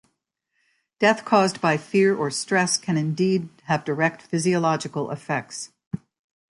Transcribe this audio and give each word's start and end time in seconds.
Death 0.99 1.25
caused 1.25 1.61
by 1.61 1.77
fear 1.77 2.15
or 2.15 2.31
stress 2.31 2.75
can 2.75 2.97
indeed 2.97 3.49
have 3.65 3.85
direct 3.85 4.23
physiological 4.23 5.11
effects. 5.11 5.73